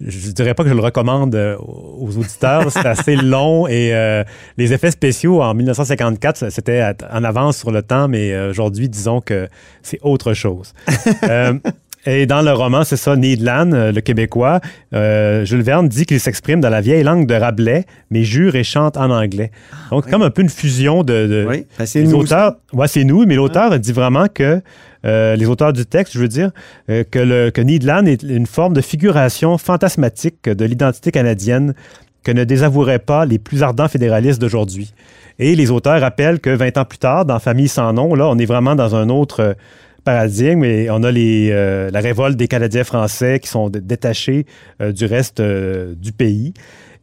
[0.05, 2.71] je dirais pas que je le recommande euh, aux auditeurs.
[2.71, 4.23] C'est assez long et euh,
[4.57, 9.21] les effets spéciaux en 1954, ça- c'était en avance sur le temps, mais aujourd'hui, disons
[9.21, 9.47] que
[9.81, 10.73] c'est autre chose.
[12.07, 14.59] Et dans le roman, c'est ça, Needland, euh, le Québécois,
[14.95, 18.63] euh, Jules Verne dit qu'il s'exprime dans la vieille langue de Rabelais, mais jure et
[18.63, 19.51] chante en anglais.
[19.91, 21.27] Donc, comme un peu une fusion de...
[21.27, 24.63] de Oui, ben, c'est les nous auteurs, ouais, c'est nous, mais l'auteur dit vraiment que
[25.05, 26.51] euh, les auteurs du texte, je veux dire,
[26.89, 31.73] euh, que, le, que Needland est une forme de figuration fantasmatique de l'identité canadienne
[32.23, 34.93] que ne désavoueraient pas les plus ardents fédéralistes d'aujourd'hui.
[35.39, 38.37] Et les auteurs rappellent que 20 ans plus tard, dans Famille sans nom, là, on
[38.37, 39.53] est vraiment dans un autre euh,
[40.03, 44.45] paradigme et on a les, euh, la révolte des Canadiens français qui sont détachés
[44.79, 46.53] du reste du pays.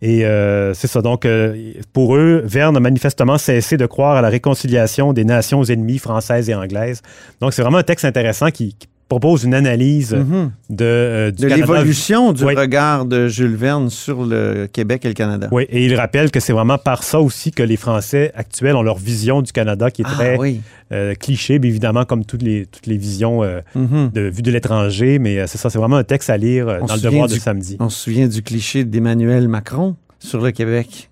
[0.01, 1.03] Et euh, c'est ça.
[1.03, 5.65] Donc, euh, pour eux, Verne a manifestement cessé de croire à la réconciliation des nations
[5.65, 7.03] ennemies françaises et anglaises.
[7.41, 10.51] Donc, c'est vraiment un texte intéressant qui, qui propose une analyse Mhm.
[10.71, 12.55] de, euh, du De l'évolution du Oui.
[12.55, 15.49] regard de Jules Verne sur le Québec et le Canada.
[15.51, 18.83] Oui, et il rappelle que c'est vraiment par ça aussi que les Français actuels ont
[18.83, 20.61] leur vision du Canada qui est Ah, très oui.
[20.93, 24.11] euh, cliché, mais évidemment comme toutes les, toutes les visions euh, Mhm.
[24.13, 25.19] de vue de l'étranger.
[25.19, 27.33] Mais c'est ça, c'est vraiment un texte à lire On dans le devoir souvient de
[27.33, 27.77] du- samedi.
[27.81, 31.09] On se souvient du cliché d'Emmanuel Macron sur le Québec.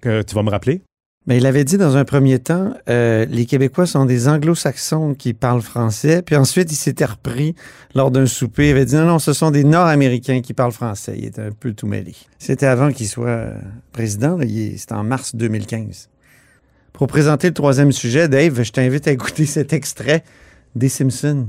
[0.00, 0.80] Que tu vas me rappeler?
[1.28, 5.34] Mais il avait dit dans un premier temps, euh, les Québécois sont des anglo-saxons qui
[5.34, 6.22] parlent français.
[6.22, 7.54] Puis ensuite, il s'était repris
[7.94, 8.68] lors d'un souper.
[8.68, 11.16] Il avait dit non, non, ce sont des Nord-Américains qui parlent français.
[11.18, 12.14] Il était un peu tout mêlé.
[12.38, 13.52] C'était avant qu'il soit euh,
[13.92, 14.38] président.
[14.40, 16.08] C'était en mars 2015.
[16.94, 20.24] Pour présenter le troisième sujet, Dave, je t'invite à écouter cet extrait
[20.76, 21.46] des Simpsons.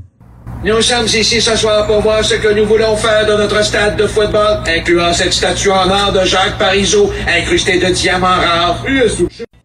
[0.61, 3.95] Nous sommes ici ce soir pour voir ce que nous voulons faire de notre stade
[3.95, 8.83] de football, incluant cette statue en or de Jacques Parizeau, incrustée de diamants rares.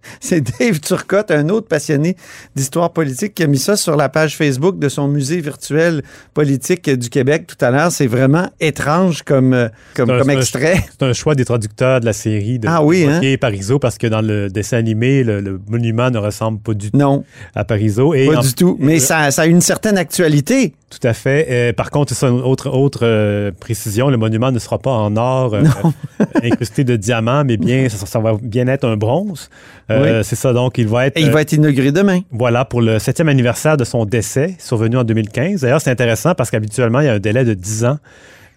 [0.20, 2.16] C'est Dave Turcotte, un autre passionné
[2.56, 6.88] d'histoire politique, qui a mis ça sur la page Facebook de son musée virtuel politique
[6.90, 7.92] du Québec tout à l'heure.
[7.92, 10.76] C'est vraiment étrange comme, euh, comme, un- extrait.
[10.98, 13.20] C'est un choix des traducteurs de la série de Ah oui, hein?
[13.22, 16.90] et Parizeau parce que dans le dessin animé, le, le monument ne ressemble pas du
[16.90, 18.14] tout à Parizeau.
[18.14, 18.76] Et Pas en- du tout.
[18.80, 20.74] Mais ça, ça a une certaine actualité.
[20.90, 21.46] Tout à fait.
[21.50, 24.92] Euh, par contre, c'est ça, une autre, autre euh, précision, le monument ne sera pas
[24.92, 25.64] en or euh,
[26.42, 29.50] incrusté de diamants, mais bien, ça, ça va bien être un bronze.
[29.94, 31.16] Euh, C'est ça, donc il va être...
[31.16, 32.20] Et il va être inauguré demain.
[32.30, 35.60] Voilà, pour le septième anniversaire de son décès, survenu en 2015.
[35.60, 37.98] D'ailleurs, c'est intéressant parce qu'habituellement, il y a un délai de 10 ans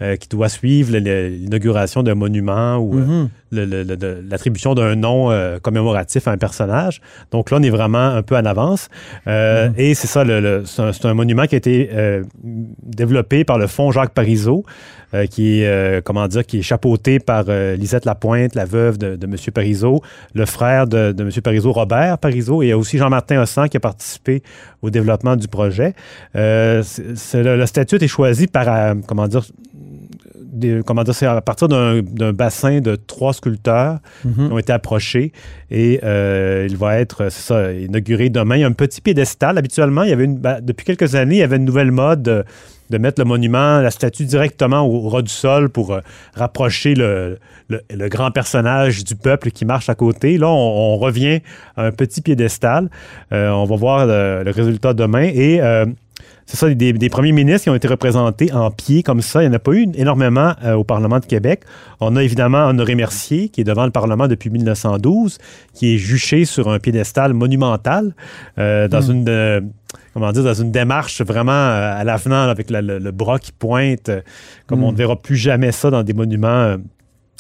[0.01, 3.29] euh, qui doit suivre l'inauguration d'un monument ou euh, Mhm.
[4.29, 7.01] l'attribution d'un nom euh, commémoratif à un personnage.
[7.31, 8.89] Donc là, on est vraiment un peu en avance.
[9.27, 11.89] Euh, Et c'est ça, le- le- c'est un, monument qui a été
[12.83, 14.65] développé par le Fonds Jacques Parizeau,
[15.31, 17.45] qui est, comment dire, qui est chapeauté par
[17.77, 19.36] Lisette Lapointe, la veuve de, de M.
[19.53, 20.01] Parizeau,
[20.33, 21.29] le frère de, de M.
[21.43, 24.43] Parizeau, Robert Parizeau, et il y a aussi Jean-Martin Hossan qui a participé
[24.81, 25.93] au développement du projet.
[26.36, 26.83] Euh,
[27.33, 29.43] le, le statut est choisi par, comment dire,
[30.58, 34.34] des- comment dire, c'est à partir d'un d'un bassin de trois sculpteurs Mhm.
[34.48, 35.32] qui ont été approchés
[35.72, 38.56] et euh, il va être c'est ça, inauguré demain.
[38.58, 39.58] Il y a un petit piédestal.
[39.58, 42.24] Habituellement, il y avait une, ben, depuis quelques années, il y avait une nouvelle mode
[42.24, 42.43] de,
[42.89, 46.00] de mettre le monument, la statue directement au, au ras du sol pour euh,
[46.36, 47.38] rapprocher le,
[47.70, 50.38] le- le grand personnage du peuple qui marche à côté.
[50.38, 51.41] Là, on, on revient
[51.76, 52.89] à un petit piédestal.
[53.34, 55.60] Euh, on va voir le, le résultat demain et
[56.47, 59.43] c'est ça, des, des premiers ministres qui ont été représentés en pied comme ça.
[59.43, 61.62] Il n'y en a pas eu énormément euh, au Parlement de Québec.
[61.99, 65.38] On a évidemment Honoré Mercier, qui est devant le Parlement depuis 1912,
[65.73, 68.15] qui est juché sur un piédestal monumental
[68.57, 69.12] euh, dans Hmm.
[69.12, 69.29] une...
[69.29, 69.62] euh,
[70.13, 74.10] comment dire, dans une démarche vraiment à l'avenant, avec la- le, le bras qui pointe,
[74.65, 74.93] comme on Mm.
[74.93, 76.77] ne verra plus jamais ça dans des monuments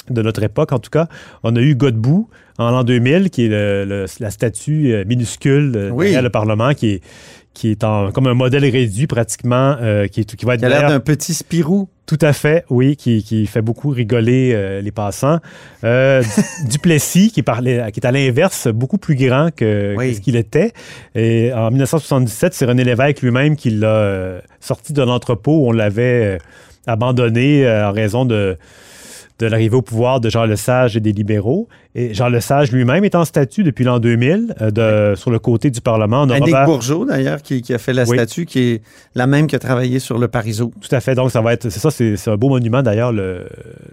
[0.09, 1.07] de notre époque, en tout cas.
[1.43, 6.05] On a eu Godbout en l'an 2000, qui est le- le- la statue minuscule Oui.
[6.05, 7.01] derrière le Parlement, qui est,
[7.57, 10.65] qui est en, comme un modèle réduit pratiquement, euh, qui, est- qui va être Il
[10.65, 11.89] a l'air d'un petit Spirou.
[12.05, 15.39] Tout à fait, oui, qui, qui fait beaucoup rigoler euh, les passants.
[15.83, 20.21] Euh, Du- Duplessis, qui, parlait, qui est à l'inverse, beaucoup plus grand que, que ce
[20.21, 20.71] qu'il était.
[21.15, 26.37] Et en 1977, c'est René Lévesque lui-même qui l'a sorti de l'entrepôt où on l'avait
[26.85, 28.57] abandonné en raison de
[29.39, 31.67] de l'arrivée au pouvoir de Jean Lesage et des libéraux.
[31.95, 34.71] Et Jean Lesage lui-même est en statut depuis l'an 2000 euh,
[35.11, 36.23] de, sur le côté du Parlement.
[36.23, 38.17] On a Robert- Bourgeot, d'ailleurs, qui, qui a fait la Oui.
[38.17, 38.81] statue, qui est
[39.15, 40.71] la même qui a travaillé sur le Parizeau.
[40.81, 41.15] Tout à fait.
[41.15, 43.47] Donc, ça va être, c'est ça, c'est un beau monument d'ailleurs, le,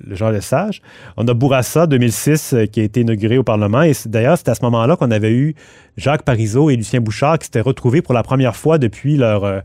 [0.07, 0.81] le Jean Lesage.
[1.17, 3.83] On a Bourassa 2006 euh, qui a été inauguré au Parlement.
[3.83, 5.55] Et d'ailleurs, c'est à ce moment-là qu'on avait eu
[5.97, 9.61] Jacques Parizeau et Lucien Bouchard qui s'étaient retrouvés pour la première fois depuis leur, euh,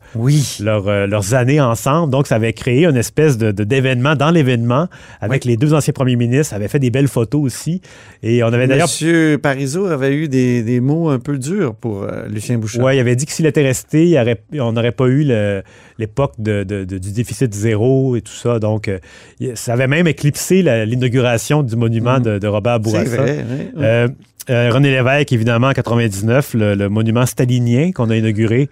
[0.59, 2.11] leur, euh, leurs années ensemble.
[2.11, 4.87] Donc, ça avait créé une espèce de, de- d'événement dans l'événement
[5.21, 6.51] avec les deux anciens premiers ministres.
[6.51, 7.81] Ça avait fait des belles photos aussi.
[8.21, 8.87] Et on avait d'ailleurs.
[8.87, 12.83] Monsieur Parizeau avait eu des, des mots un peu durs pour euh, Lucien Bouchard.
[12.85, 15.63] Oui, il avait dit que s'il était resté, il aurait- on n'aurait pas eu le-
[15.99, 18.57] l'époque de- de- de- du déficit zéro et tout ça.
[18.57, 18.97] Donc, euh,
[19.55, 23.15] ça avait même éclipsé l'inauguration du monument de, de Robert Bourassa.
[23.17, 23.83] vrai, oui, oui.
[23.83, 24.07] Euh,
[24.49, 28.67] euh, René Lévesque, évidemment, en 99, le, le monument stalinien qu'on a inauguré.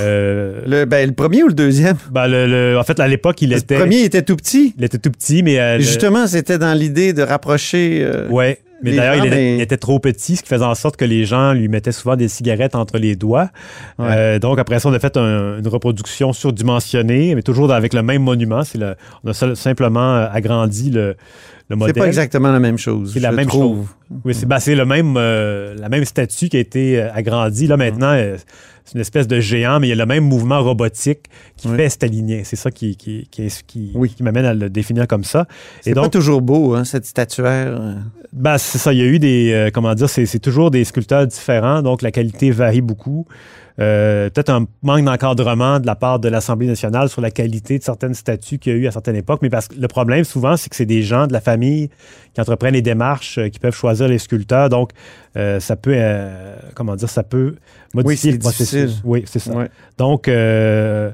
[0.00, 1.96] Euh, Le, ben, le premier ou le deuxième?
[2.10, 3.74] ben, le- le- en fait, à l'époque, il était...
[3.74, 4.74] Le premier était tout petit.
[4.78, 5.58] Il était tout petit, mais...
[5.58, 8.06] euh, Justement, c'était dans l'idée de rapprocher.
[8.30, 8.58] Ouais.
[8.82, 10.96] Mais d'ailleurs, gens, il, était- mais- il était trop petit, ce qui faisait en sorte
[10.96, 13.50] que les gens lui mettaient souvent des cigarettes entre les doigts.
[14.00, 18.02] Euh, donc, après ça, on a fait un- une reproduction surdimensionnée, mais toujours avec le
[18.02, 18.62] même monument.
[18.62, 21.16] C'est le- on a simplement euh, agrandi le,
[21.68, 23.12] le C'est pas exactement la même chose.
[23.12, 23.76] C'est la même trouve.
[23.78, 24.20] chose.
[24.24, 27.66] Oui, c'est ben, le même, euh, la même statue qui a été euh, agrandie.
[27.66, 28.36] Là, maintenant, euh,
[28.84, 31.26] c'est une espèce de géant, mais il y a le même mouvement robotique
[31.58, 32.40] qui fait stalinien.
[32.44, 35.46] C'est ça qui, qui, qui, qui- qui m'amène à le définir comme ça.
[35.82, 37.78] C'est pas toujours beau, hein, cette statuaire.
[38.32, 38.92] Ben, c'est ça.
[38.94, 39.70] Il y a eu des.
[39.74, 43.26] comment dire, c'est c'est toujours des sculpteurs différents, donc la qualité varie beaucoup.
[43.80, 47.84] Euh, Peut-être un manque d'encadrement de la part de l'Assemblée nationale sur la qualité de
[47.84, 49.40] certaines statues qu'il y a eu à certaines époques.
[49.42, 51.88] Mais parce que le problème, souvent, c'est que c'est des gens de la famille
[52.34, 54.68] qui entreprennent les démarches, euh, qui peuvent choisir les sculpteurs.
[54.68, 54.90] Donc,
[55.36, 55.92] euh, ça peut.
[55.94, 57.54] euh, comment dire, ça peut
[57.94, 58.80] modifier le processus.
[58.86, 59.02] difficile.
[59.04, 59.52] Oui, c'est ça.
[59.96, 60.26] Donc.
[60.28, 61.10] euh,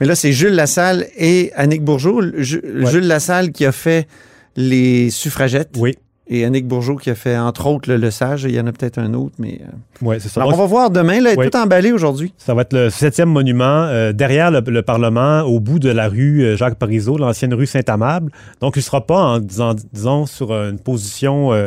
[0.00, 2.22] Mais là, c'est Jules Lassalle et Annick Bourgeot.
[2.38, 4.08] Ju- Jules Lassalle qui a fait
[4.56, 5.76] les suffragettes.
[5.78, 5.96] Oui.
[6.32, 8.44] Et Annick Bourgeot qui a fait, entre autres, le, le Sage.
[8.44, 9.60] Il y en a peut-être un autre, mais.
[9.62, 9.66] euh,
[10.00, 10.40] Oui, c'est ça.
[10.42, 11.20] Alors, on va voir demain.
[11.20, 11.50] Là, Oui.
[11.50, 12.32] tout emballé aujourd'hui.
[12.38, 16.08] Ça va être le septième monument euh, derrière le, le Parlement, au bout de la
[16.08, 18.30] rue euh, Jacques Parizeau, l'ancienne rue Saint-Amable.
[18.60, 21.66] Donc, il ne sera pas, en, disant, disons, sur une position, euh,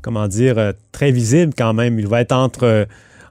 [0.00, 1.98] comment dire, très visible quand même.
[1.98, 2.86] Il va être entre,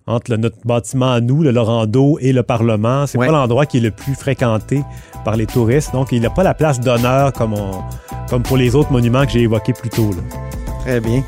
[0.05, 3.07] entre le- notre bâtiment à nous, le Lorando, et le Parlement.
[3.07, 4.83] C'est pas l'endroit qui est le plus fréquenté
[5.25, 5.91] par les touristes.
[5.93, 7.81] Donc, il n'a pas la place d'honneur comme, on-
[8.29, 10.11] comme pour les autres monuments que j'ai évoqués plus tôt.
[10.11, 10.66] là.
[10.87, 11.21] Très bien.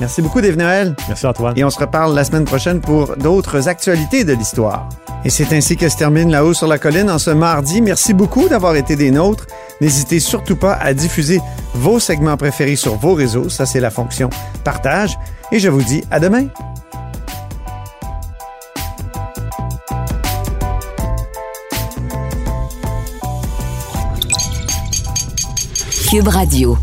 [0.00, 0.96] Merci beaucoup, Dave Noël.
[1.06, 1.52] Merci, Antoine.
[1.58, 4.88] Et on se reparle la semaine prochaine pour d'autres actualités de l'histoire.
[5.22, 7.82] Et c'est ainsi que se termine La Haut sur la Colline en ce mardi.
[7.82, 9.46] Merci beaucoup d'avoir été des nôtres.
[9.82, 11.42] N'hésitez surtout pas à diffuser
[11.74, 13.50] vos segments préférés sur vos réseaux.
[13.50, 14.30] Ça, c'est la fonction
[14.64, 15.18] partage.
[15.52, 16.46] Et je vous dis à demain.
[26.08, 26.78] Cube Radio.